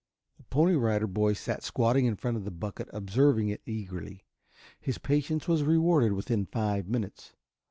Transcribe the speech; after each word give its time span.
The 0.37 0.43
Pony 0.45 0.73
Rider 0.73 1.05
Boy 1.05 1.33
sat 1.33 1.61
squatting 1.61 2.07
in 2.07 2.15
front 2.15 2.35
of 2.35 2.43
the 2.43 2.49
bucket 2.49 2.89
observing 2.91 3.49
it 3.49 3.61
eagerly. 3.67 4.23
His 4.79 4.97
patience 4.97 5.47
was 5.47 5.61
rewarded 5.61 6.13
within 6.13 6.47
five 6.47 6.87
minutes. 6.87 7.33